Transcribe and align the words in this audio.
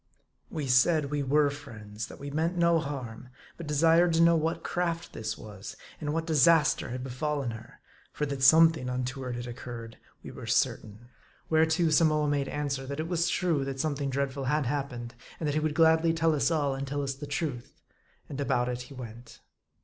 We 0.49 0.65
said 0.65 1.11
we 1.11 1.21
were 1.21 1.51
friends; 1.51 2.07
that 2.07 2.17
we 2.19 2.31
meant 2.31 2.57
no 2.57 2.79
harm; 2.79 3.29
but 3.55 3.67
desired 3.67 4.13
to 4.13 4.21
know 4.23 4.35
what 4.35 4.63
craft 4.63 5.13
this 5.13 5.37
was; 5.37 5.77
and 5.99 6.11
what 6.11 6.25
disaster 6.25 6.89
had 6.89 7.03
befallen 7.03 7.51
her; 7.51 7.79
for 8.11 8.25
that 8.25 8.41
something 8.41 8.89
untoward 8.89 9.35
had 9.35 9.45
occurred, 9.45 9.99
we 10.23 10.31
were 10.31 10.47
certain. 10.47 11.09
Whereto, 11.51 11.91
Samoa 11.91 12.27
made 12.27 12.47
answer, 12.47 12.87
that 12.87 12.99
it 12.99 13.07
was 13.07 13.29
true 13.29 13.63
that 13.63 13.79
something 13.79 14.09
dreadful 14.09 14.45
had 14.45 14.65
happened; 14.65 15.13
and 15.39 15.45
that 15.47 15.53
he 15.53 15.59
would 15.59 15.75
gladly 15.75 16.13
tell 16.13 16.33
us 16.33 16.49
all, 16.49 16.73
and 16.73 16.87
tell 16.87 17.03
us 17.03 17.13
the 17.13 17.27
truth. 17.27 17.79
And 18.27 18.41
about 18.41 18.69
it 18.69 18.81
he 18.89 18.95
went. 18.95 19.39